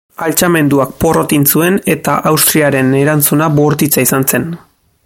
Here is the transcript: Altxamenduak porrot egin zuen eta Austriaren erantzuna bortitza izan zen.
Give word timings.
Altxamenduak 0.27 0.95
porrot 1.03 1.35
egin 1.35 1.45
zuen 1.55 1.77
eta 1.95 2.17
Austriaren 2.33 2.91
erantzuna 3.03 3.53
bortitza 3.61 4.07
izan 4.09 4.29
zen. 4.35 4.51